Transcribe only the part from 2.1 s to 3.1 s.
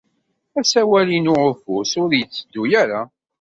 yetteddu ara.